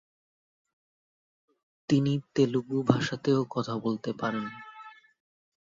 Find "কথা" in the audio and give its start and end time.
3.49-3.73